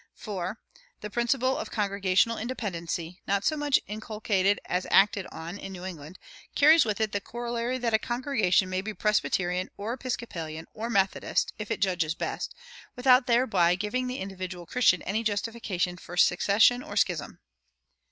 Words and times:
4. 0.15 0.57
The 1.01 1.11
principle 1.11 1.55
of 1.57 1.69
congregational 1.69 2.39
independency, 2.39 3.21
not 3.27 3.43
so 3.43 3.55
much 3.55 3.79
inculcated 3.85 4.59
as 4.65 4.87
acted 4.89 5.27
on 5.31 5.59
in 5.59 5.73
New 5.73 5.85
England, 5.85 6.17
carries 6.55 6.85
with 6.85 6.99
it 6.99 7.11
the 7.11 7.21
corollary 7.21 7.77
that 7.77 7.93
a 7.93 7.99
congregation 7.99 8.67
may 8.67 8.81
be 8.81 8.95
Presbyterian 8.95 9.69
or 9.77 9.93
Episcopalian 9.93 10.65
or 10.73 10.89
Methodist, 10.89 11.53
if 11.59 11.69
it 11.69 11.81
judges 11.81 12.15
best, 12.15 12.55
without 12.95 13.27
thereby 13.27 13.75
giving 13.75 14.07
the 14.07 14.17
individual 14.17 14.65
Christian 14.65 15.03
any 15.03 15.21
justification 15.23 15.97
for 15.97 16.17
secession 16.17 16.81
or 16.81 16.95
schism. 16.97 17.37